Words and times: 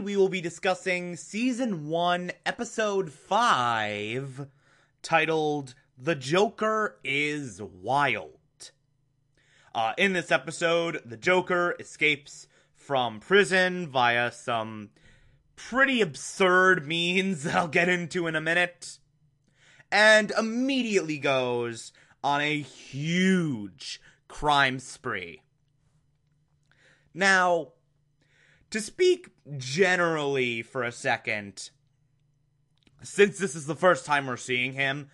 We 0.00 0.16
will 0.16 0.30
be 0.30 0.40
discussing 0.40 1.14
season 1.14 1.86
1, 1.86 2.32
episode 2.46 3.12
5, 3.12 4.46
titled 5.02 5.74
The 5.98 6.14
Joker 6.14 6.96
is 7.04 7.60
Wild. 7.60 8.38
Uh, 9.74 9.92
in 9.98 10.14
this 10.14 10.30
episode, 10.30 11.02
the 11.04 11.18
Joker 11.18 11.76
escapes 11.78 12.48
from 12.74 13.20
prison 13.20 13.88
via 13.88 14.32
some 14.32 14.88
pretty 15.54 16.00
absurd 16.00 16.86
means 16.86 17.46
I'll 17.46 17.68
get 17.68 17.90
into 17.90 18.26
in 18.26 18.34
a 18.34 18.40
minute, 18.40 18.98
and 19.92 20.30
immediately 20.30 21.18
goes 21.18 21.92
on 22.24 22.40
a 22.40 22.58
huge 22.58 24.00
crime 24.28 24.78
spree. 24.78 25.42
Now, 27.12 27.72
to 28.70 28.80
speak 28.80 29.28
generally 29.56 30.62
for 30.62 30.82
a 30.82 30.92
second, 30.92 31.70
since 33.02 33.38
this 33.38 33.54
is 33.54 33.66
the 33.66 33.74
first 33.74 34.06
time 34.06 34.26
we're 34.26 34.36
seeing 34.36 34.72
him, 34.72 35.10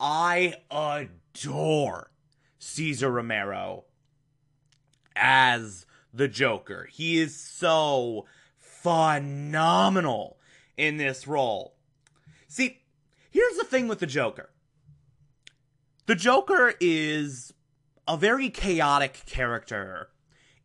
I 0.00 0.54
adore 0.70 2.10
Cesar 2.58 3.10
Romero 3.10 3.84
as 5.16 5.86
the 6.12 6.28
Joker. 6.28 6.88
He 6.90 7.18
is 7.18 7.38
so 7.38 8.26
phenomenal 8.58 10.38
in 10.76 10.96
this 10.96 11.26
role. 11.26 11.76
See, 12.48 12.80
here's 13.30 13.56
the 13.56 13.64
thing 13.64 13.88
with 13.88 14.00
the 14.00 14.06
Joker 14.06 14.50
the 16.06 16.14
Joker 16.14 16.74
is 16.80 17.52
a 18.06 18.16
very 18.16 18.50
chaotic 18.50 19.22
character 19.26 20.08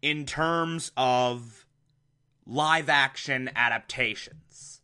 in 0.01 0.25
terms 0.25 0.91
of 0.97 1.65
live 2.45 2.89
action 2.89 3.49
adaptations. 3.55 4.81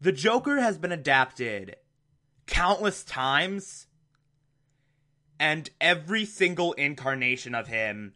The 0.00 0.12
Joker 0.12 0.60
has 0.60 0.78
been 0.78 0.92
adapted 0.92 1.76
countless 2.46 3.04
times, 3.04 3.86
and 5.38 5.70
every 5.80 6.24
single 6.24 6.72
incarnation 6.74 7.54
of 7.54 7.68
him 7.68 8.14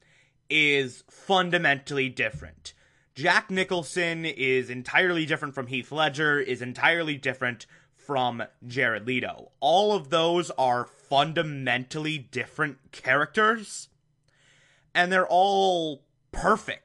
is 0.49 1.05
fundamentally 1.11 2.09
different. 2.09 2.75
Jack 3.15 3.51
Nicholson 3.51 4.25
is 4.25 4.71
entirely 4.71 5.25
different 5.25 5.55
from 5.55 5.69
Heath 5.69 5.93
Ledger, 5.93 6.41
is 6.41 6.63
entirely 6.63 7.17
different 7.17 7.67
from 7.95 8.43
Jared 8.67 9.07
Leto. 9.07 9.53
All 9.61 9.93
of 9.93 10.11
those 10.11 10.51
are 10.59 10.85
fundamentally 10.85 12.19
different 12.19 12.79
characters, 12.93 13.89
and 14.95 15.13
they're 15.13 15.27
all 15.27 16.05
perfect 16.33 16.84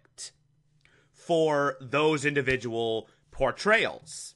for 1.29 1.77
those 1.79 2.25
individual 2.25 3.07
portrayals. 3.29 4.33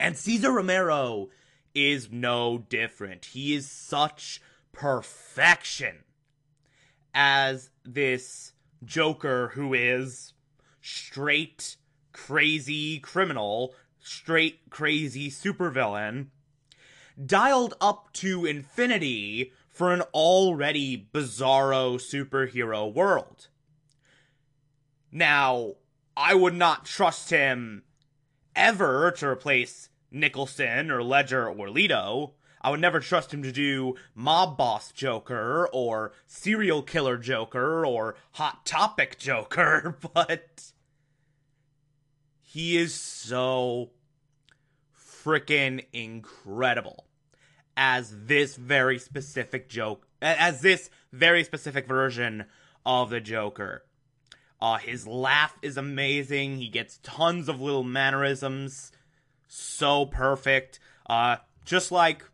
And 0.00 0.16
Cesar 0.16 0.50
Romero 0.50 1.28
is 1.72 2.10
no 2.10 2.66
different. 2.68 3.26
He 3.26 3.54
is 3.54 3.70
such 3.70 4.42
perfection 4.72 5.98
as 7.14 7.70
this 7.84 8.54
Joker 8.84 9.52
who 9.54 9.72
is 9.72 10.32
straight 10.80 11.76
crazy 12.10 12.98
criminal, 12.98 13.72
straight 14.00 14.68
crazy 14.68 15.30
supervillain, 15.30 16.26
dialed 17.24 17.74
up 17.80 18.12
to 18.14 18.44
infinity 18.44 19.52
for 19.70 19.92
an 19.92 20.02
already 20.12 21.08
bizarro 21.14 22.00
superhero 22.00 22.92
world. 22.92 23.46
Now, 25.12 25.74
I 26.16 26.34
would 26.34 26.54
not 26.54 26.86
trust 26.86 27.28
him 27.28 27.82
ever 28.56 29.10
to 29.18 29.28
replace 29.28 29.90
Nicholson 30.10 30.90
or 30.90 31.02
Ledger 31.02 31.48
or 31.48 31.70
Leto. 31.70 32.32
I 32.62 32.70
would 32.70 32.80
never 32.80 33.00
trust 33.00 33.34
him 33.34 33.42
to 33.42 33.52
do 33.52 33.96
Mob 34.14 34.56
Boss 34.56 34.90
Joker 34.92 35.68
or 35.72 36.12
Serial 36.26 36.82
Killer 36.82 37.18
Joker 37.18 37.84
or 37.84 38.14
Hot 38.32 38.64
Topic 38.64 39.18
Joker, 39.18 39.98
but 40.14 40.72
he 42.40 42.78
is 42.78 42.94
so 42.94 43.90
freaking 44.96 45.84
incredible 45.92 47.06
as 47.76 48.26
this 48.26 48.56
very 48.56 48.98
specific 48.98 49.68
joke, 49.68 50.06
as 50.20 50.60
this 50.60 50.88
very 51.12 51.44
specific 51.44 51.86
version 51.86 52.44
of 52.86 53.10
the 53.10 53.20
Joker. 53.20 53.84
Uh, 54.62 54.78
his 54.78 55.08
laugh 55.08 55.58
is 55.60 55.76
amazing. 55.76 56.56
He 56.56 56.68
gets 56.68 57.00
tons 57.02 57.48
of 57.48 57.60
little 57.60 57.82
mannerisms. 57.82 58.92
So 59.48 60.06
perfect. 60.06 60.78
Uh, 61.10 61.38
just 61.64 61.90
like 61.90 62.24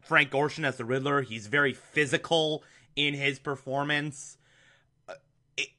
Frank 0.00 0.30
Gorshin 0.30 0.64
as 0.64 0.78
the 0.78 0.86
Riddler, 0.86 1.20
he's 1.20 1.48
very 1.48 1.74
physical 1.74 2.64
in 2.96 3.12
his 3.12 3.38
performance. 3.38 4.38
Uh, 5.06 5.12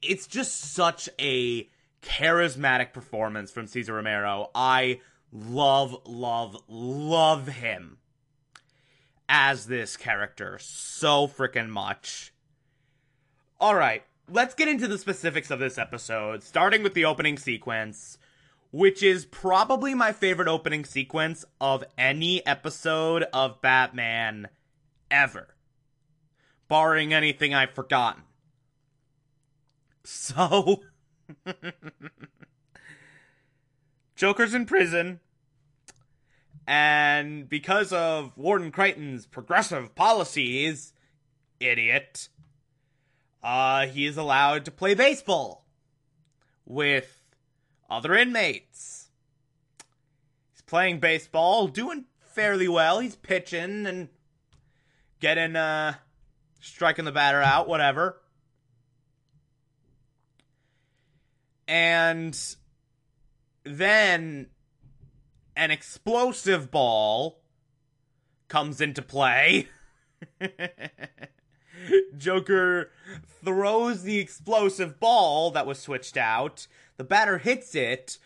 it's 0.00 0.28
just 0.28 0.60
such 0.60 1.08
a 1.18 1.68
charismatic 2.02 2.92
performance 2.92 3.50
from 3.50 3.66
Cesar 3.66 3.94
Romero. 3.94 4.50
I 4.54 5.00
love, 5.32 5.96
love, 6.06 6.56
love 6.68 7.48
him 7.48 7.98
as 9.28 9.66
this 9.66 9.96
character 9.96 10.56
so 10.60 11.26
freaking 11.26 11.68
much. 11.68 12.32
All 13.58 13.74
right, 13.74 14.04
let's 14.30 14.54
get 14.54 14.68
into 14.68 14.88
the 14.88 14.98
specifics 14.98 15.50
of 15.50 15.58
this 15.58 15.78
episode, 15.78 16.42
starting 16.42 16.82
with 16.82 16.94
the 16.94 17.04
opening 17.04 17.38
sequence, 17.38 18.18
which 18.70 19.02
is 19.02 19.24
probably 19.26 19.94
my 19.94 20.12
favorite 20.12 20.48
opening 20.48 20.84
sequence 20.84 21.44
of 21.60 21.84
any 21.98 22.44
episode 22.46 23.24
of 23.32 23.60
Batman 23.60 24.48
ever, 25.10 25.54
barring 26.68 27.12
anything 27.12 27.54
I've 27.54 27.74
forgotten. 27.74 28.22
So, 30.04 30.82
Joker's 34.16 34.54
in 34.54 34.66
prison, 34.66 35.20
and 36.66 37.48
because 37.48 37.92
of 37.92 38.36
Warden 38.36 38.70
Crichton's 38.70 39.26
progressive 39.26 39.94
policies, 39.94 40.92
idiot 41.60 42.28
uh, 43.44 43.86
he 43.86 44.06
is 44.06 44.16
allowed 44.16 44.64
to 44.64 44.70
play 44.70 44.94
baseball 44.94 45.66
with 46.64 47.20
other 47.90 48.14
inmates. 48.14 49.10
He's 50.50 50.62
playing 50.62 50.98
baseball, 50.98 51.68
doing 51.68 52.06
fairly 52.18 52.68
well. 52.68 53.00
He's 53.00 53.16
pitching 53.16 53.84
and 53.86 54.08
getting, 55.20 55.56
uh, 55.56 55.96
striking 56.58 57.04
the 57.04 57.12
batter 57.12 57.42
out, 57.42 57.68
whatever. 57.68 58.18
And 61.68 62.38
then 63.64 64.48
an 65.54 65.70
explosive 65.70 66.70
ball 66.70 67.42
comes 68.48 68.80
into 68.80 69.02
play. 69.02 69.68
Joker 72.16 72.90
throws 73.44 74.02
the 74.02 74.18
explosive 74.18 74.98
ball 75.00 75.50
that 75.50 75.66
was 75.66 75.78
switched 75.78 76.16
out. 76.16 76.66
The 76.96 77.04
batter 77.04 77.38
hits 77.38 77.74
it. 77.74 78.18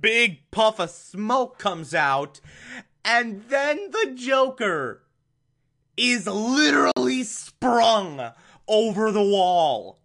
Big 0.00 0.50
puff 0.50 0.78
of 0.78 0.90
smoke 0.90 1.58
comes 1.58 1.94
out. 1.94 2.40
And 3.04 3.44
then 3.48 3.90
the 3.90 4.12
Joker 4.14 5.02
is 5.96 6.26
literally 6.26 7.24
sprung 7.24 8.32
over 8.68 9.10
the 9.10 9.22
wall. 9.22 9.98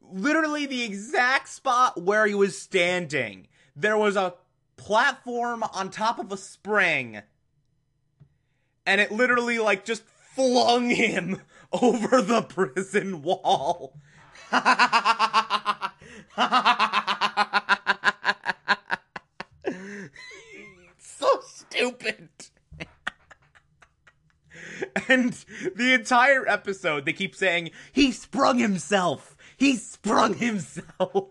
Literally 0.00 0.66
the 0.66 0.82
exact 0.82 1.48
spot 1.48 2.02
where 2.02 2.26
he 2.26 2.34
was 2.34 2.60
standing. 2.60 3.46
There 3.76 3.96
was 3.96 4.16
a 4.16 4.34
platform 4.76 5.62
on 5.62 5.90
top 5.90 6.18
of 6.18 6.32
a 6.32 6.36
spring. 6.36 7.22
And 8.86 9.00
it 9.00 9.10
literally, 9.10 9.58
like, 9.58 9.84
just 9.84 10.02
flung 10.34 10.90
him 10.90 11.40
over 11.72 12.20
the 12.20 12.42
prison 12.42 13.22
wall. 13.22 13.96
so 20.98 21.40
stupid. 21.46 22.28
and 25.08 25.32
the 25.74 25.94
entire 25.94 26.46
episode, 26.48 27.04
they 27.04 27.12
keep 27.12 27.34
saying, 27.34 27.70
he 27.92 28.12
sprung 28.12 28.58
himself. 28.58 29.36
He 29.56 29.76
sprung 29.76 30.34
himself. 30.34 31.30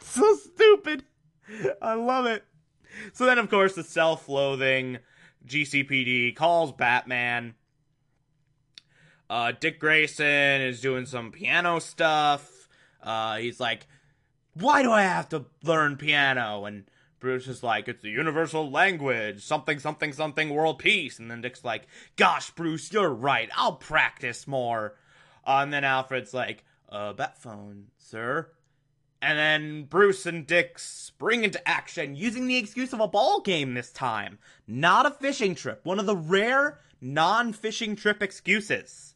so 0.00 0.36
stupid. 0.36 1.04
I 1.80 1.94
love 1.94 2.26
it. 2.26 2.44
So 3.12 3.26
then, 3.26 3.38
of 3.38 3.50
course, 3.50 3.74
the 3.74 3.84
self 3.84 4.28
loathing 4.28 4.98
GCPD 5.46 6.34
calls 6.36 6.72
Batman. 6.72 7.54
Uh, 9.30 9.52
Dick 9.58 9.78
Grayson 9.78 10.62
is 10.62 10.80
doing 10.80 11.06
some 11.06 11.30
piano 11.30 11.80
stuff. 11.80 12.68
Uh, 13.02 13.36
he's 13.36 13.60
like, 13.60 13.86
Why 14.54 14.82
do 14.82 14.90
I 14.90 15.02
have 15.02 15.28
to 15.30 15.46
learn 15.62 15.96
piano? 15.96 16.64
And 16.64 16.84
Bruce 17.20 17.46
is 17.46 17.62
like, 17.62 17.88
It's 17.88 18.02
the 18.02 18.10
universal 18.10 18.70
language, 18.70 19.44
something, 19.44 19.78
something, 19.78 20.12
something, 20.12 20.50
world 20.50 20.78
peace. 20.78 21.18
And 21.18 21.30
then 21.30 21.42
Dick's 21.42 21.64
like, 21.64 21.86
Gosh, 22.16 22.50
Bruce, 22.50 22.92
you're 22.92 23.12
right. 23.12 23.50
I'll 23.54 23.76
practice 23.76 24.46
more. 24.46 24.96
Uh, 25.46 25.60
and 25.62 25.72
then 25.72 25.84
Alfred's 25.84 26.32
like, 26.32 26.64
Uh, 26.88 27.12
bat 27.12 27.38
phone, 27.38 27.88
sir. 27.98 28.50
And 29.20 29.38
then 29.38 29.84
Bruce 29.84 30.26
and 30.26 30.46
Dick 30.46 30.78
spring 30.78 31.42
into 31.42 31.66
action 31.68 32.14
using 32.14 32.46
the 32.46 32.56
excuse 32.56 32.92
of 32.92 33.00
a 33.00 33.08
ball 33.08 33.40
game 33.40 33.74
this 33.74 33.90
time, 33.90 34.38
not 34.66 35.06
a 35.06 35.10
fishing 35.10 35.54
trip, 35.54 35.80
one 35.84 35.98
of 35.98 36.06
the 36.06 36.16
rare 36.16 36.78
non 37.00 37.52
fishing 37.52 37.96
trip 37.96 38.22
excuses. 38.22 39.14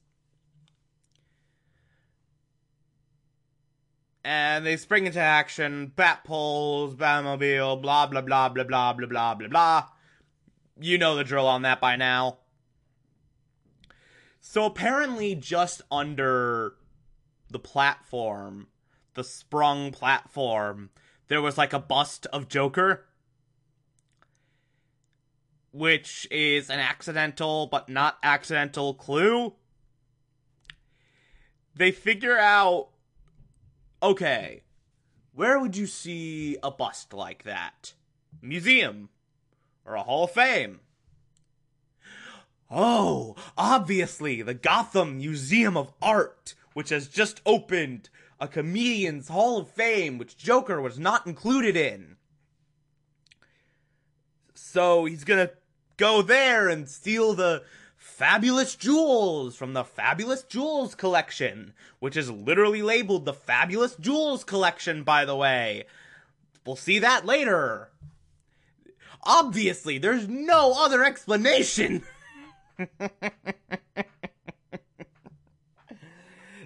And 4.25 4.65
they 4.65 4.77
spring 4.77 5.07
into 5.07 5.21
action, 5.21 5.93
bat 5.95 6.25
poles, 6.25 6.95
Batmobile, 6.95 7.81
blah 7.83 8.07
blah 8.07 8.21
blah 8.21 8.49
blah 8.49 8.65
blah 8.65 8.93
blah 8.93 9.07
blah 9.07 9.35
blah 9.35 9.49
blah. 9.49 9.85
You 10.81 10.99
know 10.99 11.17
the 11.17 11.25
drill 11.25 11.47
on 11.47 11.63
that 11.63 11.81
by 11.81 11.97
now. 11.97 12.39
So 14.41 14.65
apparently, 14.65 15.35
just 15.37 15.83
under 15.91 16.75
the 17.51 17.59
platform 17.61 18.69
the 19.15 19.25
sprung 19.25 19.93
platform, 19.93 20.91
there 21.29 21.43
was 21.43 21.59
like 21.59 21.73
a 21.73 21.79
bust 21.79 22.27
of 22.33 22.49
Joker, 22.49 23.05
which 25.73 26.29
is 26.31 26.71
an 26.71 26.79
accidental 26.79 27.67
but 27.67 27.89
not 27.89 28.19
accidental 28.23 28.95
clue. 28.95 29.55
They 31.75 31.91
figure 31.91 32.39
out 32.39 32.89
okay, 34.03 34.63
where 35.33 35.59
would 35.59 35.77
you 35.77 35.87
see 35.87 36.59
a 36.63 36.71
bust 36.71 37.13
like 37.13 37.45
that? 37.45 37.95
Museum 38.43 39.09
or 39.85 39.95
a 39.95 40.03
Hall 40.03 40.25
of 40.25 40.33
Fame? 40.33 40.81
Oh, 42.71 43.37
obviously, 43.57 44.43
the 44.43 44.55
Gotham 44.55 45.19
Museum 45.19 45.77
of 45.77 45.93
Art, 46.01 46.55
which 46.73 46.89
has 46.89 47.07
just 47.07 47.41
opened 47.45 48.09
a 48.43 48.49
comedian's 48.49 49.29
Hall 49.29 49.59
of 49.59 49.71
Fame, 49.71 50.19
which 50.19 50.37
Joker 50.37 50.81
was 50.83 50.99
not 50.99 51.29
included 51.29 51.77
in. 51.77 52.17
So 54.53 55.05
he's 55.05 55.23
gonna 55.23 55.53
go 55.97 56.23
there 56.23 56.69
and 56.69 56.89
steal 56.89 57.35
the 57.35 57.63
fabulous 57.97 58.75
jewels 58.75 59.55
from 59.55 59.75
the 59.75 59.85
Fabulous 59.85 60.43
Jewels 60.43 60.97
collection, 60.97 61.73
which 62.01 62.17
is 62.17 62.33
literally 62.33 62.83
labeled 62.83 63.27
the 63.27 63.33
Fabulous 63.33 63.95
Jewels 63.95 64.43
collection, 64.43 65.05
by 65.05 65.25
the 65.25 65.37
way. 65.37 65.85
We'll 66.67 66.75
see 66.75 66.99
that 66.99 67.25
later. 67.25 67.91
Obviously, 69.23 69.99
there's 69.99 70.27
no 70.27 70.75
other 70.77 71.05
explanation. 71.05 72.03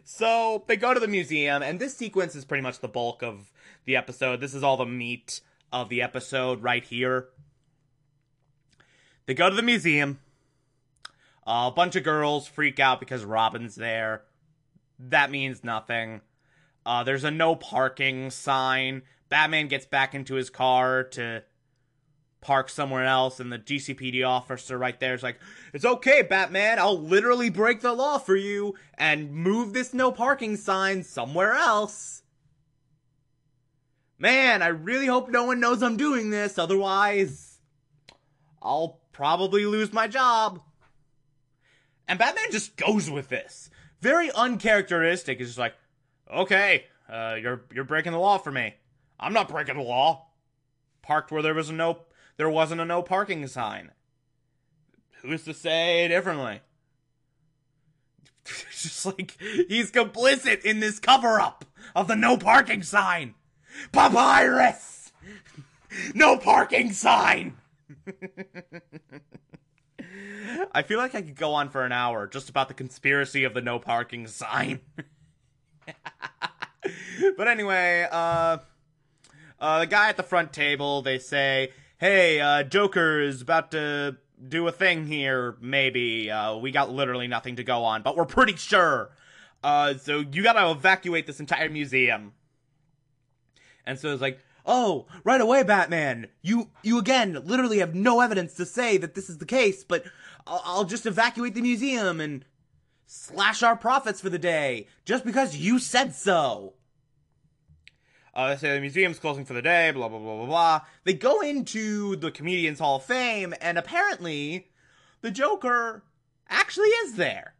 So 0.09 0.63
they 0.69 0.77
go 0.77 0.95
to 0.95 1.01
the 1.01 1.09
museum, 1.09 1.65
and 1.65 1.81
this 1.81 1.97
sequence 1.97 2.37
is 2.37 2.45
pretty 2.45 2.63
much 2.63 2.79
the 2.79 2.87
bulk 2.87 3.25
of 3.25 3.51
the 3.87 3.97
episode. 3.97 4.41
This 4.41 4.55
is 4.55 4.63
all 4.63 4.77
the 4.77 4.87
meat 4.87 5.41
of 5.73 5.89
the 5.89 6.01
episode 6.01 6.63
right 6.63 6.85
here. 6.85 7.27
They 9.27 9.35
go 9.35 9.51
to 9.51 9.57
the 9.57 9.63
museum. 9.63 10.21
a 11.45 11.73
bunch 11.73 11.97
of 11.97 12.05
girls 12.05 12.47
freak 12.47 12.79
out 12.79 13.01
because 13.01 13.25
Robin's 13.25 13.75
there. 13.75 14.23
That 14.97 15.33
means 15.33 15.65
nothing. 15.65 16.21
Uh, 16.87 17.03
there's 17.03 17.25
a 17.25 17.31
no 17.33 17.57
parking 17.57 18.31
sign. 18.31 19.03
Batman 19.29 19.67
gets 19.67 19.87
back 19.87 20.15
into 20.15 20.37
his 20.37 20.51
car 20.51 21.03
to 21.03 21.43
park 22.41 22.69
somewhere 22.69 23.05
else, 23.05 23.41
and 23.41 23.53
the 23.53 23.59
GCPD 23.59 24.27
officer 24.27 24.79
right 24.79 24.99
there 25.01 25.15
is 25.15 25.23
like, 25.23 25.39
It's 25.73 25.85
okay, 25.85 26.23
Batman, 26.23 26.79
I'll 26.79 26.99
literally 26.99 27.51
break 27.51 27.81
the 27.81 27.93
law 27.93 28.19
for 28.19 28.37
you 28.37 28.75
and 28.95 29.33
move 29.33 29.73
this 29.73 29.93
no 29.93 30.13
parking 30.13 30.57
sign 30.57 31.03
somewhere 31.03 31.55
else. 31.55 32.23
Man, 34.19 34.63
I 34.63 34.69
really 34.69 35.07
hope 35.07 35.29
no 35.29 35.45
one 35.45 35.61
knows 35.61 35.83
I'm 35.83 35.97
doing 35.97 36.31
this, 36.31 36.59
otherwise, 36.59 37.59
I'll 38.63 39.01
probably 39.13 39.67
lose 39.67 39.93
my 39.93 40.09
job. 40.09 40.61
And 42.09 42.19
Batman 42.19 42.51
just 42.51 42.77
goes 42.77 43.11
with 43.11 43.29
this. 43.29 43.71
Very 44.01 44.31
uncharacteristic. 44.31 45.41
It's 45.41 45.51
just 45.51 45.59
like, 45.59 45.75
okay, 46.33 46.85
uh, 47.09 47.37
you're 47.41 47.65
you're 47.73 47.85
breaking 47.85 48.13
the 48.13 48.19
law 48.19 48.39
for 48.39 48.53
me. 48.53 48.75
I'm 49.19 49.33
not 49.33 49.49
breaking 49.49 49.77
the 49.77 49.83
law. 49.83 50.27
Parked 51.03 51.31
where 51.31 51.43
there 51.43 51.55
was 51.55 51.71
no 51.71 51.99
there 52.37 52.51
wasn't 52.51 52.81
a 52.81 52.85
no 52.85 53.03
parking 53.03 53.47
sign. 53.47 53.93
Who's 55.23 55.45
to 55.45 55.55
say 55.55 56.09
differently? 56.09 56.61
Just 58.45 59.07
like 59.07 59.37
he's 59.41 59.91
complicit 59.91 60.63
in 60.63 60.81
this 60.81 60.99
cover 60.99 61.41
up 61.41 61.65
of 61.95 62.09
the 62.09 62.17
no 62.17 62.37
parking 62.37 62.83
sign. 62.83 63.35
Papyrus! 63.93 64.95
No 66.15 66.37
parking 66.37 66.93
sign! 66.93 67.57
I 70.73 70.83
feel 70.83 70.99
like 70.99 71.15
I 71.15 71.23
could 71.23 71.37
go 71.37 71.55
on 71.55 71.71
for 71.71 71.85
an 71.85 71.93
hour 71.93 72.27
just 72.27 72.51
about 72.51 72.69
the 72.69 72.75
conspiracy 72.75 73.45
of 73.45 73.55
the 73.55 73.63
no 73.63 73.79
parking 73.79 74.27
sign. 74.27 74.81
but 77.37 77.49
anyway, 77.49 78.07
uh, 78.11 78.59
uh, 79.59 79.81
the 79.81 79.87
guy 79.87 80.11
at 80.11 80.17
the 80.17 80.23
front 80.23 80.53
table, 80.53 81.01
they 81.03 81.19
say, 81.19 81.73
hey, 81.99 82.41
uh, 82.41 82.63
Joker 82.63 83.21
is 83.21 83.41
about 83.43 83.71
to 83.73 84.17
do 84.49 84.67
a 84.69 84.73
thing 84.73 85.07
here, 85.07 85.57
maybe. 85.61 86.31
Uh, 86.31 86.57
we 86.57 86.71
got 86.71 86.91
literally 86.91 87.27
nothing 87.27 87.57
to 87.57 87.65
go 87.65 87.85
on, 87.85 88.03
but 88.03 88.17
we're 88.17 88.27
pretty 88.27 88.57
sure. 88.57 89.11
Uh, 89.63 89.95
so 89.95 90.21
you 90.21 90.43
gotta 90.43 90.71
evacuate 90.71 91.27
this 91.27 91.41
entire 91.41 91.71
museum. 91.71 92.33
And 93.87 93.99
so 93.99 94.13
it's 94.13 94.23
like, 94.23 94.41
oh, 94.65 95.07
right 95.25 95.41
away, 95.41 95.63
Batman. 95.63 96.29
You, 96.43 96.71
you 96.83 96.99
again, 96.99 97.41
literally 97.45 97.79
have 97.79 97.95
no 97.95 98.21
evidence 98.21 98.55
to 98.55 98.67
say 98.67 98.97
that 98.99 99.15
this 99.15 99.31
is 99.31 99.39
the 99.39 99.47
case, 99.47 99.85
but 99.85 100.05
I'll, 100.47 100.63
I'll 100.65 100.85
just 100.85 101.07
evacuate 101.07 101.55
the 101.55 101.63
museum 101.63 102.21
and 102.21 102.45
slash 103.07 103.63
our 103.63 103.77
profits 103.77 104.21
for 104.21 104.29
the 104.29 104.39
day 104.39 104.89
just 105.05 105.25
because 105.25 105.57
you 105.57 105.79
said 105.79 106.15
so. 106.15 106.75
Uh, 108.37 108.51
they 108.51 108.57
say 108.57 108.75
the 108.75 108.81
museum's 108.81 109.19
closing 109.19 109.47
for 109.47 109.55
the 109.55 109.63
day, 109.63 109.91
blah, 109.93 110.11
blah, 110.11 110.19
blah, 110.19 110.37
blah, 110.37 110.45
blah. 110.47 110.81
They 111.05 111.15
go 111.15 111.41
into 111.41 112.17
the 112.17 112.31
Comedians 112.31 112.81
Hall 112.81 112.97
of 112.97 113.03
Fame, 113.03 113.55
and 113.63 113.79
apparently, 113.79 114.69
the 115.23 115.31
Joker 115.31 116.05
actually 116.47 116.89
is 116.89 117.15
there. 117.15 117.55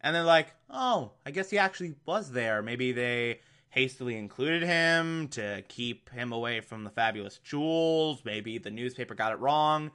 And 0.00 0.12
they're 0.12 0.24
like, 0.24 0.48
oh, 0.68 1.12
I 1.24 1.30
guess 1.30 1.50
he 1.50 1.58
actually 1.58 1.94
was 2.04 2.32
there. 2.32 2.62
Maybe 2.62 2.90
they 2.90 3.38
hastily 3.70 4.16
included 4.16 4.64
him 4.64 5.28
to 5.28 5.62
keep 5.68 6.10
him 6.10 6.32
away 6.32 6.60
from 6.60 6.82
the 6.82 6.90
fabulous 6.90 7.38
jewels. 7.38 8.22
Maybe 8.24 8.58
the 8.58 8.72
newspaper 8.72 9.14
got 9.14 9.30
it 9.30 9.38
wrong. 9.38 9.92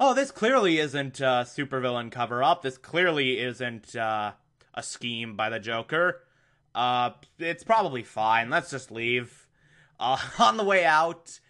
Oh, 0.00 0.14
this 0.14 0.30
clearly 0.30 0.78
isn't 0.78 1.20
a 1.20 1.44
supervillain 1.46 2.10
cover 2.10 2.42
up. 2.42 2.62
This 2.62 2.78
clearly 2.78 3.38
isn't 3.38 3.94
uh, 3.94 4.32
a 4.72 4.82
scheme 4.82 5.36
by 5.36 5.50
the 5.50 5.60
Joker. 5.60 6.22
Uh, 6.78 7.10
it's 7.40 7.64
probably 7.64 8.04
fine. 8.04 8.50
Let's 8.50 8.70
just 8.70 8.92
leave. 8.92 9.48
Uh, 9.98 10.16
on 10.38 10.56
the 10.56 10.62
way 10.62 10.84
out, 10.84 11.40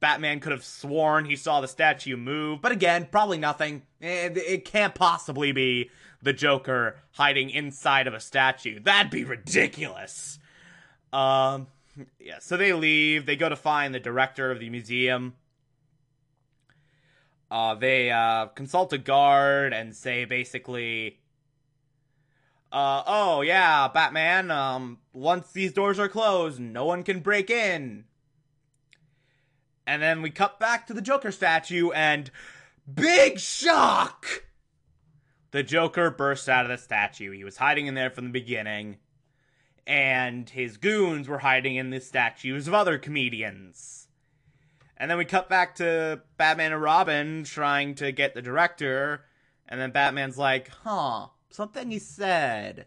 Batman 0.00 0.40
could 0.40 0.52
have 0.52 0.64
sworn 0.64 1.26
he 1.26 1.36
saw 1.36 1.60
the 1.60 1.68
statue 1.68 2.16
move, 2.16 2.62
but 2.62 2.72
again, 2.72 3.08
probably 3.12 3.36
nothing. 3.36 3.82
It, 4.00 4.38
it 4.38 4.64
can't 4.64 4.94
possibly 4.94 5.52
be 5.52 5.90
the 6.22 6.32
Joker 6.32 6.96
hiding 7.12 7.50
inside 7.50 8.06
of 8.06 8.14
a 8.14 8.20
statue. 8.20 8.80
That'd 8.80 9.12
be 9.12 9.24
ridiculous. 9.24 10.38
Um, 11.12 11.66
yeah, 12.18 12.38
so 12.40 12.56
they 12.56 12.72
leave. 12.72 13.26
They 13.26 13.36
go 13.36 13.50
to 13.50 13.56
find 13.56 13.94
the 13.94 14.00
director 14.00 14.50
of 14.50 14.60
the 14.60 14.70
museum. 14.70 15.34
Uh, 17.50 17.74
they 17.74 18.10
uh, 18.10 18.46
consult 18.46 18.94
a 18.94 18.98
guard 18.98 19.74
and 19.74 19.94
say 19.94 20.24
basically, 20.24 21.18
uh, 22.72 23.02
oh 23.06 23.40
yeah, 23.40 23.88
Batman, 23.88 24.50
um, 24.50 24.98
once 25.12 25.52
these 25.52 25.72
doors 25.72 25.98
are 25.98 26.08
closed, 26.08 26.60
no 26.60 26.84
one 26.84 27.02
can 27.02 27.20
break 27.20 27.50
in. 27.50 28.04
And 29.86 30.02
then 30.02 30.20
we 30.20 30.30
cut 30.30 30.60
back 30.60 30.86
to 30.86 30.94
the 30.94 31.00
Joker 31.00 31.32
statue 31.32 31.90
and 31.92 32.30
big 32.92 33.38
shock! 33.40 34.44
The 35.50 35.62
Joker 35.62 36.10
bursts 36.10 36.48
out 36.48 36.66
of 36.66 36.70
the 36.70 36.76
statue. 36.76 37.30
He 37.32 37.42
was 37.42 37.56
hiding 37.56 37.86
in 37.86 37.94
there 37.94 38.10
from 38.10 38.24
the 38.26 38.30
beginning. 38.30 38.98
And 39.86 40.50
his 40.50 40.76
goons 40.76 41.26
were 41.26 41.38
hiding 41.38 41.76
in 41.76 41.88
the 41.88 42.00
statues 42.00 42.68
of 42.68 42.74
other 42.74 42.98
comedians. 42.98 44.08
And 44.98 45.10
then 45.10 45.16
we 45.16 45.24
cut 45.24 45.48
back 45.48 45.76
to 45.76 46.20
Batman 46.36 46.72
and 46.74 46.82
Robin 46.82 47.44
trying 47.44 47.94
to 47.94 48.12
get 48.12 48.34
the 48.34 48.42
director. 48.42 49.24
And 49.66 49.80
then 49.80 49.90
Batman's 49.90 50.36
like, 50.36 50.68
huh, 50.68 51.28
something 51.50 51.90
he 51.90 51.98
said. 51.98 52.86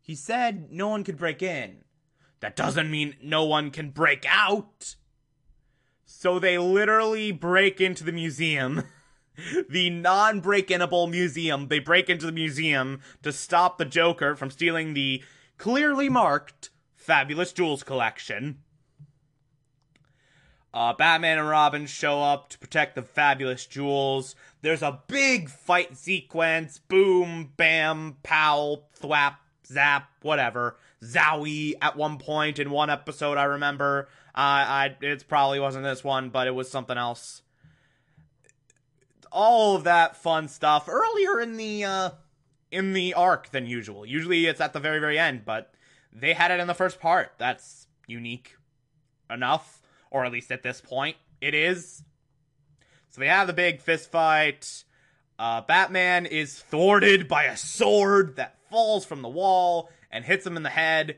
He 0.00 0.14
said 0.14 0.70
no 0.70 0.88
one 0.88 1.04
could 1.04 1.16
break 1.16 1.42
in. 1.42 1.78
That 2.40 2.56
doesn't 2.56 2.90
mean 2.90 3.16
no 3.22 3.44
one 3.44 3.70
can 3.70 3.90
break 3.90 4.24
out. 4.28 4.96
So 6.04 6.38
they 6.38 6.58
literally 6.58 7.32
break 7.32 7.80
into 7.80 8.04
the 8.04 8.12
museum. 8.12 8.84
the 9.68 9.90
non 9.90 10.40
break 10.40 10.68
inable 10.68 11.10
museum. 11.10 11.68
They 11.68 11.80
break 11.80 12.08
into 12.08 12.26
the 12.26 12.32
museum 12.32 13.00
to 13.22 13.32
stop 13.32 13.78
the 13.78 13.84
Joker 13.84 14.36
from 14.36 14.50
stealing 14.50 14.94
the 14.94 15.22
clearly 15.58 16.08
marked 16.08 16.70
Fabulous 16.94 17.52
Jewels 17.52 17.82
collection. 17.82 18.58
Uh, 20.76 20.92
Batman 20.92 21.38
and 21.38 21.48
Robin 21.48 21.86
show 21.86 22.22
up 22.22 22.50
to 22.50 22.58
protect 22.58 22.94
the 22.96 23.02
fabulous 23.02 23.64
jewels. 23.64 24.36
There's 24.66 24.82
a 24.82 25.00
big 25.06 25.48
fight 25.48 25.96
sequence. 25.96 26.80
Boom, 26.80 27.52
bam, 27.56 28.16
pow, 28.24 28.82
thwap, 29.00 29.36
zap, 29.64 30.10
whatever. 30.22 30.76
Zowie 31.04 31.74
at 31.80 31.96
one 31.96 32.18
point 32.18 32.58
in 32.58 32.72
one 32.72 32.90
episode, 32.90 33.38
I 33.38 33.44
remember. 33.44 34.08
Uh, 34.34 34.90
I 34.90 34.96
it 35.02 35.28
probably 35.28 35.60
wasn't 35.60 35.84
this 35.84 36.02
one, 36.02 36.30
but 36.30 36.48
it 36.48 36.54
was 36.56 36.68
something 36.68 36.98
else. 36.98 37.42
All 39.30 39.76
of 39.76 39.84
that 39.84 40.16
fun 40.16 40.48
stuff 40.48 40.88
earlier 40.88 41.40
in 41.40 41.56
the 41.58 41.84
uh, 41.84 42.10
in 42.72 42.92
the 42.92 43.14
arc 43.14 43.52
than 43.52 43.66
usual. 43.66 44.04
Usually 44.04 44.46
it's 44.46 44.60
at 44.60 44.72
the 44.72 44.80
very 44.80 44.98
very 44.98 45.16
end, 45.16 45.44
but 45.44 45.74
they 46.12 46.32
had 46.32 46.50
it 46.50 46.58
in 46.58 46.66
the 46.66 46.74
first 46.74 46.98
part. 46.98 47.34
That's 47.38 47.86
unique 48.08 48.56
enough, 49.30 49.80
or 50.10 50.24
at 50.24 50.32
least 50.32 50.50
at 50.50 50.64
this 50.64 50.80
point, 50.80 51.14
it 51.40 51.54
is. 51.54 52.02
So 53.16 53.20
they 53.20 53.28
have 53.28 53.46
the 53.46 53.54
big 53.54 53.80
fist 53.80 54.10
fight. 54.10 54.84
Uh, 55.38 55.62
Batman 55.62 56.26
is 56.26 56.58
thwarted 56.58 57.28
by 57.28 57.44
a 57.44 57.56
sword 57.56 58.36
that 58.36 58.58
falls 58.68 59.06
from 59.06 59.22
the 59.22 59.28
wall 59.28 59.88
and 60.10 60.22
hits 60.22 60.46
him 60.46 60.54
in 60.58 60.62
the 60.62 60.68
head. 60.68 61.16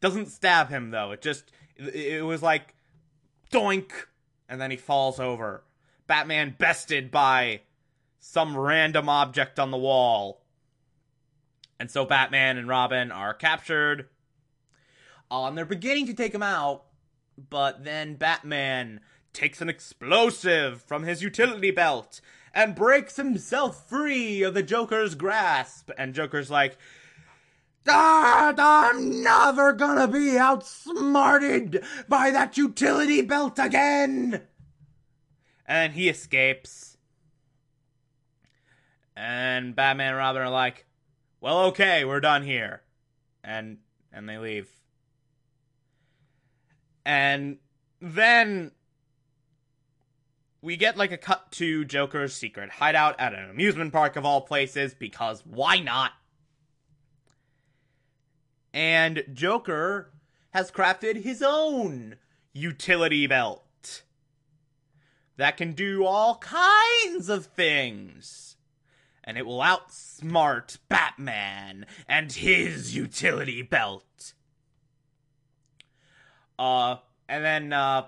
Doesn't 0.00 0.28
stab 0.28 0.68
him 0.68 0.92
though. 0.92 1.10
It 1.10 1.20
just 1.20 1.50
it 1.76 2.24
was 2.24 2.40
like 2.40 2.76
doink 3.50 3.90
and 4.48 4.60
then 4.60 4.70
he 4.70 4.76
falls 4.76 5.18
over. 5.18 5.64
Batman 6.06 6.54
bested 6.56 7.10
by 7.10 7.62
some 8.20 8.56
random 8.56 9.08
object 9.08 9.58
on 9.58 9.72
the 9.72 9.76
wall. 9.76 10.44
And 11.80 11.90
so 11.90 12.04
Batman 12.04 12.58
and 12.58 12.68
Robin 12.68 13.10
are 13.10 13.34
captured. 13.34 14.08
Uh, 15.32 15.46
and 15.46 15.58
they're 15.58 15.64
beginning 15.64 16.06
to 16.06 16.14
take 16.14 16.32
him 16.32 16.44
out, 16.44 16.84
but 17.50 17.82
then 17.82 18.14
Batman 18.14 19.00
takes 19.32 19.60
an 19.60 19.68
explosive 19.68 20.82
from 20.82 21.04
his 21.04 21.22
utility 21.22 21.70
belt 21.70 22.20
and 22.54 22.74
breaks 22.74 23.16
himself 23.16 23.88
free 23.88 24.42
of 24.42 24.54
the 24.54 24.62
Joker's 24.62 25.14
grasp. 25.14 25.90
And 25.96 26.14
Joker's 26.14 26.50
like, 26.50 26.76
Ah, 27.88 28.54
I'm 28.56 29.22
never 29.22 29.72
gonna 29.72 30.06
be 30.06 30.38
outsmarted 30.38 31.82
by 32.08 32.30
that 32.30 32.56
utility 32.56 33.22
belt 33.22 33.58
again! 33.58 34.42
And 35.66 35.94
he 35.94 36.08
escapes. 36.08 36.96
And 39.16 39.74
Batman 39.74 40.08
and 40.08 40.16
Robin 40.16 40.42
are 40.42 40.50
like, 40.50 40.86
well, 41.42 41.62
okay, 41.66 42.04
we're 42.04 42.20
done 42.20 42.44
here. 42.44 42.82
And 43.42 43.78
and 44.12 44.28
they 44.28 44.38
leave. 44.38 44.70
And 47.04 47.58
then 48.00 48.70
we 50.62 50.76
get 50.76 50.96
like 50.96 51.10
a 51.10 51.18
cut 51.18 51.50
to 51.52 51.84
Joker's 51.84 52.34
secret 52.34 52.70
hideout 52.70 53.16
at 53.18 53.34
an 53.34 53.50
amusement 53.50 53.92
park 53.92 54.16
of 54.16 54.24
all 54.24 54.40
places 54.40 54.94
because 54.94 55.44
why 55.44 55.80
not? 55.80 56.12
And 58.72 59.24
Joker 59.32 60.12
has 60.50 60.70
crafted 60.70 61.22
his 61.22 61.42
own 61.42 62.16
utility 62.52 63.26
belt 63.26 64.02
that 65.36 65.56
can 65.56 65.72
do 65.72 66.04
all 66.04 66.36
kinds 66.36 67.28
of 67.28 67.46
things. 67.46 68.56
And 69.24 69.36
it 69.36 69.46
will 69.46 69.58
outsmart 69.58 70.78
Batman 70.88 71.86
and 72.08 72.32
his 72.32 72.94
utility 72.94 73.62
belt. 73.62 74.34
Uh, 76.58 76.96
and 77.28 77.44
then, 77.44 77.72
uh, 77.72 78.06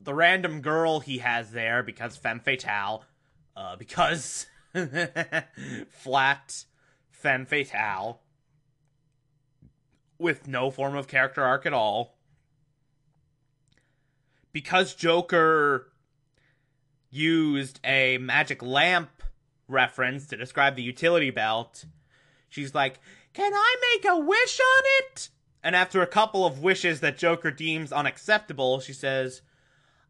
the 0.00 0.14
random 0.14 0.60
girl 0.60 1.00
he 1.00 1.18
has 1.18 1.50
there 1.50 1.82
because 1.82 2.16
femme 2.16 2.40
fatale, 2.40 3.04
uh, 3.56 3.76
because 3.76 4.46
flat 5.90 6.64
femme 7.10 7.46
fatale 7.46 8.20
with 10.18 10.48
no 10.48 10.70
form 10.70 10.96
of 10.96 11.08
character 11.08 11.42
arc 11.42 11.66
at 11.66 11.72
all. 11.72 12.16
Because 14.52 14.94
Joker 14.94 15.92
used 17.10 17.80
a 17.84 18.18
magic 18.18 18.62
lamp 18.62 19.22
reference 19.68 20.26
to 20.26 20.36
describe 20.36 20.74
the 20.74 20.82
utility 20.82 21.30
belt, 21.30 21.84
she's 22.48 22.74
like, 22.74 22.98
Can 23.32 23.52
I 23.54 23.76
make 23.94 24.10
a 24.10 24.18
wish 24.18 24.60
on 24.60 24.82
it? 25.00 25.28
And 25.62 25.76
after 25.76 26.02
a 26.02 26.06
couple 26.06 26.46
of 26.46 26.62
wishes 26.62 27.00
that 27.00 27.18
Joker 27.18 27.50
deems 27.50 27.92
unacceptable, 27.92 28.80
she 28.80 28.92
says, 28.92 29.42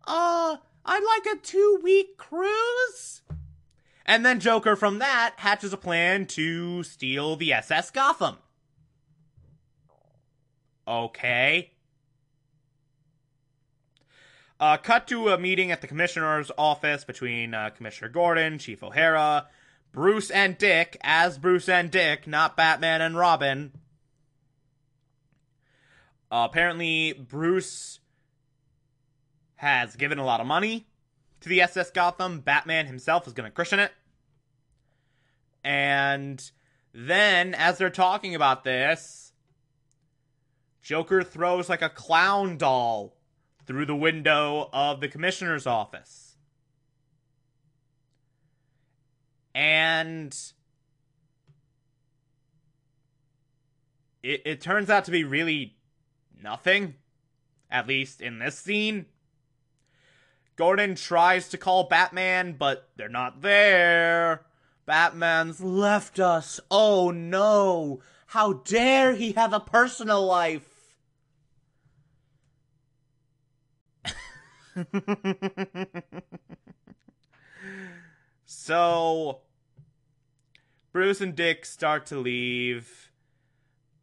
Uh, 0.09 0.57
I'd 0.87 1.05
like 1.05 1.37
a 1.37 1.39
two 1.39 1.81
week 1.83 2.17
cruise. 2.17 3.21
And 4.07 4.25
then 4.25 4.41
Joker 4.41 4.75
from 4.75 5.01
that 5.01 5.35
hatches 5.37 5.75
a 5.75 5.77
plan 5.77 6.25
to 6.29 6.83
steal 6.83 7.37
the 7.37 7.53
SS 7.53 7.91
Gotham. 7.91 8.39
Okay. 10.89 11.73
Uh, 14.59 14.79
cut 14.79 15.07
to 15.09 15.29
a 15.29 15.39
meeting 15.39 15.71
at 15.71 15.83
the 15.83 15.87
commissioner's 15.87 16.51
office 16.57 17.05
between 17.05 17.53
uh, 17.53 17.69
Commissioner 17.69 18.09
Gordon, 18.09 18.59
Chief 18.59 18.83
O'Hara, 18.83 19.47
Bruce 19.93 20.31
and 20.31 20.57
Dick, 20.57 20.97
as 21.03 21.37
Bruce 21.37 21.69
and 21.69 21.91
Dick, 21.91 22.27
not 22.27 22.57
Batman 22.57 23.03
and 23.03 23.17
Robin. 23.17 23.73
Uh, 26.33 26.49
apparently, 26.51 27.13
Bruce 27.13 28.01
has 29.59 29.97
given 29.97 30.19
a 30.19 30.25
lot 30.25 30.41
of 30.41 30.47
money 30.47 30.87
to 31.41 31.49
the 31.49 31.61
SS 31.61 31.91
Gotham. 31.91 32.41
Batman 32.41 32.87
himself 32.87 33.27
is 33.27 33.33
going 33.33 33.49
to 33.49 33.55
christen 33.55 33.81
it. 33.81 33.93
And 35.63 36.51
then, 36.95 37.55
as 37.55 37.77
they're 37.77 37.91
talking 37.91 38.35
about 38.35 38.65
this, 38.65 39.33
Joker 40.81 41.23
throws 41.23 41.69
like 41.69 41.83
a 41.83 41.89
clown 41.89 42.57
doll 42.57 43.17
through 43.67 43.87
the 43.87 43.97
window 43.97 44.71
of 44.73 45.01
the 45.01 45.09
commissioner's 45.09 45.67
office. 45.67 46.37
And 49.55 50.35
it, 54.23 54.43
it 54.45 54.61
turns 54.61 54.89
out 54.89 55.05
to 55.07 55.11
be 55.11 55.25
really 55.25 55.77
nothing, 56.41 56.95
at 57.71 57.89
least 57.89 58.21
in 58.21 58.39
this 58.39 58.57
scene. 58.57 59.07
Gordon 60.59 60.95
tries 60.97 61.49
to 61.51 61.57
call 61.57 61.85
Batman, 61.85 62.57
but 62.59 62.89
they're 62.97 63.09
not 63.09 63.43
there. 63.43 64.45
Batman's 64.87 65.61
left 65.61 66.19
us. 66.19 66.59
Oh 66.69 67.13
no! 67.13 68.01
How 68.27 68.55
dare 68.55 69.15
he 69.15 69.31
have 69.33 69.53
a 69.53 69.61
personal 69.61 70.27
life? 70.27 70.97
so 78.45 79.43
Bruce 80.93 81.21
and 81.21 81.37
Dick 81.37 81.65
start 81.67 82.07
to 82.07 82.19
leave 82.19 83.13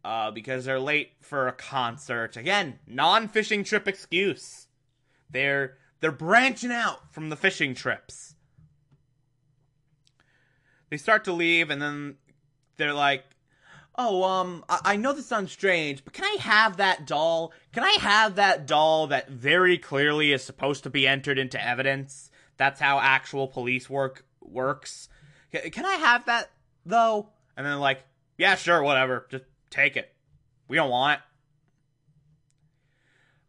uh, 0.06 0.32
because 0.32 0.64
they're 0.64 0.80
late 0.80 1.12
for 1.20 1.50
a 1.50 1.54
concert. 1.54 2.38
Again, 2.38 2.80
non 2.88 3.28
fishing 3.28 3.66
trip 3.66 3.90
excuse. 3.90 4.68
They're 5.30 5.78
they're 6.06 6.12
branching 6.12 6.72
out 6.72 7.12
from 7.12 7.30
the 7.30 7.36
fishing 7.36 7.74
trips. 7.74 8.36
They 10.92 10.98
start 10.98 11.24
to 11.24 11.34
leave, 11.34 11.72
and 11.72 11.82
then 11.82 12.18
they're 12.78 12.94
like, 12.94 13.24
"Oh, 13.96 14.24
um, 14.24 14.64
I, 14.70 14.82
I 14.84 14.96
know 14.98 15.14
this 15.14 15.26
sounds 15.26 15.52
strange, 15.52 16.04
but 16.06 16.14
can 16.14 16.26
I 16.26 16.38
have 16.42 16.78
that 16.78 17.08
doll? 17.08 17.54
Can 17.74 17.84
I 17.84 17.98
have 18.02 18.36
that 18.36 18.68
doll 18.68 19.08
that 19.08 19.32
very 19.32 19.80
clearly 19.80 20.32
is 20.32 20.44
supposed 20.44 20.84
to 20.84 20.92
be 20.92 21.08
entered 21.08 21.40
into 21.40 21.60
evidence? 21.60 22.30
That's 22.58 22.80
how 22.80 23.00
actual 23.00 23.48
police 23.48 23.90
work 23.90 24.28
works. 24.42 25.10
Can 25.52 25.88
I 25.88 25.96
have 25.96 26.28
that 26.28 26.52
though?" 26.86 27.30
And 27.58 27.66
then 27.66 27.80
like, 27.80 28.04
"Yeah, 28.38 28.54
sure, 28.54 28.84
whatever. 28.84 29.26
Just 29.32 29.46
take 29.72 29.98
it. 29.98 30.14
We 30.68 30.78
don't 30.78 30.92
want 30.92 31.20
it." 31.20 31.26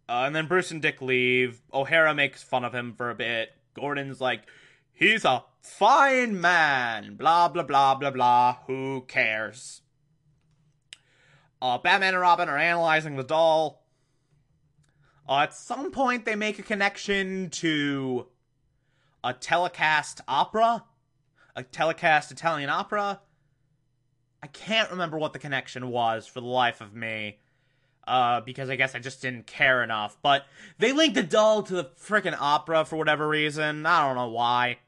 Uh, 0.09 0.25
and 0.27 0.37
then 0.37 0.47
Bruce 0.47 0.71
and 0.71 0.81
Dick 0.81 1.03
leave. 1.03 1.63
O'Hara 1.73 2.15
makes 2.15 2.43
fun 2.43 2.65
of 2.65 2.75
him 2.75 2.95
for 2.95 3.11
a 3.11 3.15
bit. 3.15 3.51
Gordon's 3.75 4.21
like, 4.21 4.43
he's 4.93 5.25
a 5.25 5.45
fine 5.61 6.41
man. 6.41 7.17
Blah, 7.17 7.49
blah, 7.49 7.65
blah, 7.65 7.97
blah, 7.97 8.11
blah. 8.11 8.57
Who 8.67 9.05
cares? 9.09 9.83
Uh, 11.61 11.79
Batman 11.79 12.15
and 12.15 12.21
Robin 12.21 12.49
are 12.49 12.59
analyzing 12.59 13.17
the 13.17 13.25
doll. 13.25 13.83
Uh, 15.29 15.41
at 15.41 15.55
some 15.55 15.91
point, 15.91 16.25
they 16.25 16.37
make 16.37 16.59
a 16.59 16.63
connection 16.63 17.51
to 17.51 18.29
a 19.25 19.33
telecast 19.33 20.21
opera, 20.29 20.85
a 21.57 21.65
telecast 21.65 22.31
Italian 22.31 22.71
opera. 22.71 23.21
I 24.41 24.47
can't 24.47 24.91
remember 24.91 25.19
what 25.19 25.33
the 25.33 25.41
connection 25.41 25.89
was 25.91 26.29
for 26.29 26.41
the 26.41 26.47
life 26.47 26.81
of 26.81 26.95
me 26.95 27.39
uh, 28.07 28.41
because 28.41 28.71
I 28.71 28.77
guess 28.77 28.95
I 28.95 28.99
just 28.99 29.23
didn't 29.23 29.47
care 29.47 29.83
enough. 29.83 30.17
But 30.23 30.47
they 30.79 30.93
linked 30.93 31.15
the 31.15 31.23
doll 31.23 31.63
to 31.65 31.75
the 31.75 31.85
freaking 32.01 32.37
opera 32.39 32.85
for 32.85 32.97
whatever 32.97 33.29
reason. 33.29 33.87
I 33.87 34.07
don't 34.07 34.17
know 34.17 34.29
why. 34.29 34.79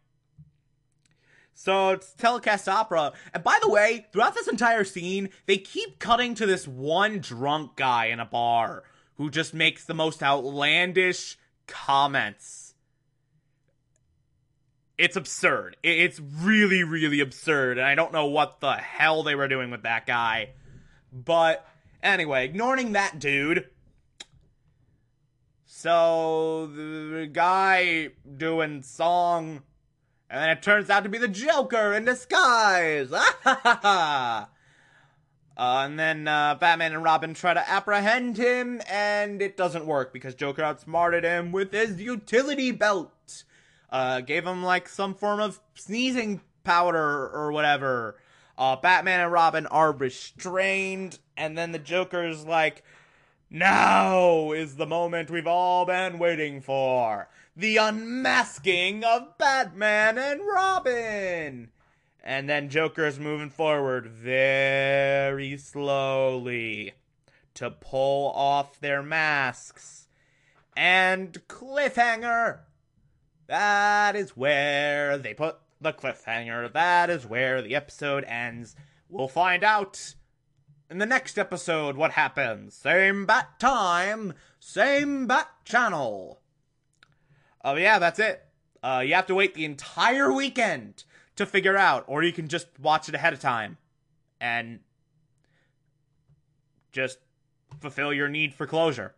So 1.55 1.91
it's 1.91 2.13
telecast 2.13 2.69
opera. 2.69 3.13
And 3.35 3.43
by 3.43 3.59
the 3.61 3.69
way, 3.69 4.07
throughout 4.13 4.35
this 4.35 4.47
entire 4.47 4.85
scene, 4.85 5.31
they 5.47 5.59
keep 5.59 5.99
cutting 5.99 6.35
to 6.37 6.47
this 6.47 6.69
one 6.69 7.19
drunk 7.19 7.75
guy 7.75 8.07
in 8.07 8.21
a 8.21 8.25
bar 8.25 8.85
who 9.17 9.29
just 9.29 9.53
makes 9.53 9.85
the 9.85 9.95
most 9.95 10.23
outlandish 10.23 11.37
comments. 11.67 12.75
It's 14.97 15.17
absurd. 15.17 15.77
It's 15.83 16.21
really, 16.21 16.85
really 16.85 17.19
absurd. 17.19 17.79
And 17.79 17.87
I 17.87 17.97
don't 17.97 18.13
know 18.13 18.27
what 18.27 18.61
the 18.61 18.75
hell 18.75 19.25
they 19.25 19.35
were 19.35 19.49
doing 19.49 19.73
with 19.73 19.83
that 19.83 20.07
guy. 20.07 20.51
But 21.13 21.67
Anyway, 22.03 22.45
ignoring 22.45 22.93
that 22.93 23.19
dude. 23.19 23.69
So 25.67 26.67
the 26.67 27.29
guy 27.33 28.09
doing 28.37 28.83
song, 28.83 29.63
and 30.29 30.43
then 30.43 30.51
it 30.51 30.63
turns 30.63 30.91
out 30.91 31.05
to 31.05 31.09
be 31.09 31.19
the 31.19 31.29
Joker 31.29 31.93
in 31.93 32.05
disguise. 32.05 33.13
uh, 33.45 34.47
and 35.57 35.99
then 35.99 36.27
uh, 36.27 36.55
Batman 36.57 36.95
and 36.95 37.05
Robin 37.05 37.35
try 37.35 37.55
to 37.55 37.69
apprehend 37.69 38.37
him, 38.37 38.81
and 38.89 39.41
it 39.41 39.57
doesn't 39.57 39.87
work 39.87 40.13
because 40.13 40.35
Joker 40.35 40.63
outsmarted 40.63 41.25
him 41.25 41.53
with 41.53 41.73
his 41.73 42.01
utility 42.01 42.73
belt. 42.73 43.45
Uh, 43.91 44.21
gave 44.21 44.47
him 44.47 44.63
like 44.63 44.89
some 44.89 45.15
form 45.15 45.41
of 45.41 45.61
sneezing 45.75 46.41
powder 46.65 47.29
or 47.29 47.53
whatever. 47.53 48.17
Uh, 48.59 48.75
Batman 48.75 49.21
and 49.21 49.33
Robin 49.33 49.67
are 49.69 49.93
restrained, 49.93 51.21
and 51.39 51.57
then 51.57 51.73
the 51.73 51.79
Joker's 51.79 52.45
like, 52.45 52.83
now 53.49 54.53
is 54.53 54.77
the 54.77 54.87
moment 54.87 55.31
we've 55.31 55.47
all 55.47 55.87
been 55.87 56.19
waiting 56.19 56.61
for. 56.61 57.29
The 57.57 57.79
unmasking 57.79 59.05
of 59.05 59.39
Batman 59.39 60.19
and 60.19 60.41
Robin. 60.53 61.71
And 62.23 62.49
then 62.49 62.69
Joker's 62.69 63.19
moving 63.19 63.51
forward 63.51 64.07
very 64.09 65.57
slowly 65.57 66.93
to 67.55 67.71
pull 67.71 68.33
off 68.33 68.79
their 68.81 69.03
masks. 69.03 70.09
And 70.77 71.33
cliffhanger. 71.49 72.61
That 73.47 74.15
is 74.15 74.37
where 74.37 75.17
they 75.17 75.33
put 75.33 75.57
the 75.81 75.93
cliffhanger. 75.93 76.71
That 76.73 77.09
is 77.09 77.25
where 77.27 77.63
the 77.63 77.75
episode 77.75 78.25
ends. 78.25 78.77
We'll 79.09 79.29
find 79.29 79.65
out 79.65 80.15
in 80.91 80.99
the 80.99 81.07
next 81.07 81.39
episode 81.39 81.97
what 81.97 82.13
happens. 82.13 82.75
Same 82.75 83.27
bat 83.27 83.59
time, 83.59 84.35
same 84.59 85.27
bat 85.27 85.49
channel. 85.65 86.41
Oh, 87.65 87.73
uh, 87.73 87.75
yeah, 87.75 87.99
that's 87.99 88.19
it. 88.19 88.45
Uh, 88.83 89.03
you 89.05 89.15
have 89.15 89.27
to 89.27 89.35
wait 89.35 89.55
the 89.55 89.65
entire 89.65 90.33
weekend 90.33 91.05
to 91.37 91.45
figure 91.45 91.77
out, 91.77 92.05
or 92.07 92.23
you 92.23 92.33
can 92.33 92.49
just 92.49 92.69
watch 92.81 93.09
it 93.09 93.15
ahead 93.15 93.33
of 93.33 93.41
time 93.41 93.77
and 94.41 94.81
just 96.93 97.19
fulfill 97.81 98.13
your 98.13 98.29
need 98.29 98.55
for 98.55 98.67
closure. 98.67 99.15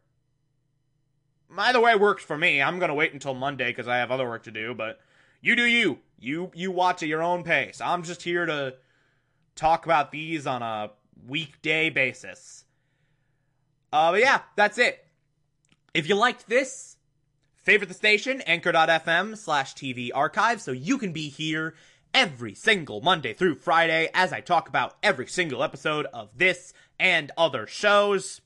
Either 1.56 1.80
way 1.80 1.94
works 1.94 2.24
for 2.24 2.38
me. 2.38 2.62
I'm 2.62 2.78
gonna 2.78 2.94
wait 2.94 3.12
until 3.12 3.34
Monday 3.34 3.70
because 3.70 3.88
I 3.88 3.98
have 3.98 4.10
other 4.10 4.26
work 4.26 4.44
to 4.44 4.50
do, 4.50 4.74
but 4.74 5.00
you 5.40 5.56
do 5.56 5.64
you. 5.64 5.98
You 6.18 6.50
you 6.54 6.70
watch 6.70 7.02
at 7.02 7.08
your 7.08 7.22
own 7.22 7.42
pace. 7.42 7.80
I'm 7.80 8.02
just 8.02 8.22
here 8.22 8.46
to 8.46 8.74
talk 9.56 9.84
about 9.84 10.12
these 10.12 10.46
on 10.46 10.62
a 10.62 10.90
weekday 11.26 11.90
basis. 11.90 12.64
Uh, 13.92 14.12
but 14.12 14.20
yeah, 14.20 14.40
that's 14.56 14.78
it. 14.78 15.04
If 15.94 16.08
you 16.08 16.14
liked 16.14 16.48
this, 16.48 16.96
favorite 17.56 17.88
the 17.88 17.94
station, 17.94 18.40
anchor.fm 18.42 19.36
slash 19.36 19.74
TV 19.74 20.10
archive, 20.14 20.60
so 20.60 20.72
you 20.72 20.98
can 20.98 21.12
be 21.12 21.28
here 21.28 21.74
every 22.14 22.54
single 22.54 23.00
Monday 23.00 23.34
through 23.34 23.56
Friday 23.56 24.08
as 24.14 24.32
I 24.32 24.40
talk 24.40 24.68
about 24.68 24.96
every 25.02 25.26
single 25.26 25.62
episode 25.62 26.06
of 26.06 26.30
this 26.36 26.72
and 26.98 27.30
other 27.36 27.66
shows. 27.66 28.40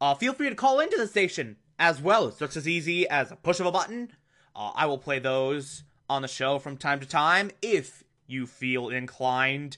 Uh, 0.00 0.14
feel 0.14 0.32
free 0.32 0.48
to 0.48 0.54
call 0.54 0.80
into 0.80 0.96
the 0.96 1.06
station 1.06 1.56
as 1.78 2.00
well. 2.00 2.28
It's 2.28 2.38
just 2.38 2.56
as 2.56 2.68
easy 2.68 3.08
as 3.08 3.30
a 3.30 3.36
push 3.36 3.60
of 3.60 3.66
a 3.66 3.72
button. 3.72 4.10
Uh, 4.54 4.72
I 4.74 4.86
will 4.86 4.98
play 4.98 5.18
those 5.18 5.84
on 6.08 6.22
the 6.22 6.28
show 6.28 6.58
from 6.58 6.76
time 6.76 7.00
to 7.00 7.06
time 7.06 7.50
if 7.62 8.04
you 8.26 8.46
feel 8.46 8.88
inclined 8.88 9.76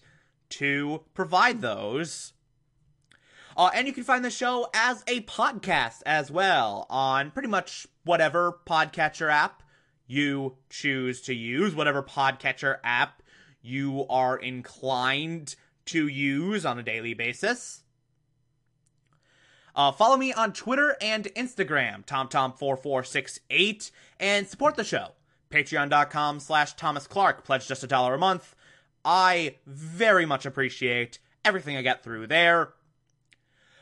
to 0.51 1.03
provide 1.15 1.61
those. 1.61 2.33
Uh, 3.57 3.71
and 3.75 3.87
you 3.87 3.93
can 3.93 4.05
find 4.05 4.25
the 4.25 4.31
show 4.31 4.69
as 4.73 5.03
a 5.09 5.21
podcast 5.23 6.03
as 6.07 6.31
well 6.31 6.87
on 6.89 7.31
pretty 7.33 7.49
much 7.49 7.87
whatever 8.05 8.61
podcatcher 8.67 9.31
app 9.31 9.63
you 10.07 10.57
choose 10.71 11.21
to 11.23 11.35
use, 11.35 11.75
whatever 11.75 12.03
podcatcher 12.03 12.79
app 12.85 13.23
you 13.61 14.07
are 14.09 14.37
inclined 14.37 15.57
to 15.87 16.07
use 16.07 16.65
on 16.65 16.79
a 16.79 16.83
daily 16.83 17.15
basis. 17.15 17.83
Uh, 19.75 19.93
follow 19.93 20.17
me 20.17 20.33
on 20.33 20.53
Twitter 20.53 20.97
and 21.01 21.25
Instagram, 21.37 22.05
TomTom4468, 22.05 23.91
and 24.19 24.49
support 24.49 24.77
the 24.77 24.85
show 24.85 25.13
patreon.com 25.51 26.41
slash 26.41 26.75
Thomas 26.75 27.07
Clark. 27.07 27.45
Pledge 27.45 27.67
just 27.67 27.83
a 27.83 27.87
dollar 27.87 28.15
a 28.15 28.19
month. 28.19 28.55
I 29.11 29.57
very 29.65 30.27
much 30.27 30.45
appreciate 30.45 31.19
everything 31.43 31.79
I 31.79 31.81
get 31.81 32.05
through 32.05 32.27
there. 32.27 32.75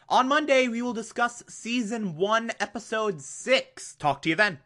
On 0.09 0.29
Monday, 0.29 0.69
we 0.69 0.81
will 0.81 0.93
discuss 0.93 1.43
season 1.49 2.15
1, 2.15 2.53
episode 2.61 3.21
6. 3.21 3.97
Talk 3.97 4.23
to 4.23 4.29
you 4.29 4.37
then. 4.37 4.61